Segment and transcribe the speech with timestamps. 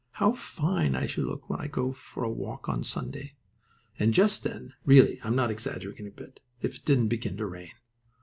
[0.13, 3.35] How fine I shall look when I go for a walk on Sunday!"
[3.99, 7.73] And just then really I'm not exaggerating a bit If it didn't begin to rain!